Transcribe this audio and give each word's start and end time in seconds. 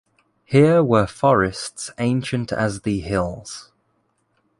Here 0.45 0.83
were 0.83 1.05
forests 1.05 1.91
ancient 1.99 2.51
as 2.51 2.81
the 2.81 3.01
hills. 3.01 3.71